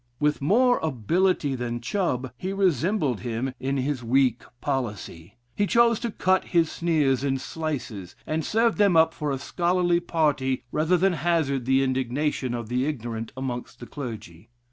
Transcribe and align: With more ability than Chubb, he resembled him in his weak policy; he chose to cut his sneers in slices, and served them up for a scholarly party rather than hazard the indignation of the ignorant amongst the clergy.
With 0.19 0.41
more 0.41 0.79
ability 0.79 1.53
than 1.53 1.79
Chubb, 1.79 2.31
he 2.35 2.53
resembled 2.53 3.19
him 3.19 3.53
in 3.59 3.77
his 3.77 4.03
weak 4.03 4.41
policy; 4.59 5.35
he 5.55 5.67
chose 5.67 5.99
to 5.99 6.09
cut 6.09 6.43
his 6.45 6.71
sneers 6.71 7.23
in 7.23 7.37
slices, 7.37 8.15
and 8.25 8.43
served 8.43 8.79
them 8.79 8.97
up 8.97 9.13
for 9.13 9.29
a 9.29 9.37
scholarly 9.37 9.99
party 9.99 10.63
rather 10.71 10.97
than 10.97 11.13
hazard 11.13 11.65
the 11.65 11.83
indignation 11.83 12.55
of 12.55 12.67
the 12.67 12.87
ignorant 12.87 13.31
amongst 13.37 13.79
the 13.79 13.85
clergy. 13.85 14.49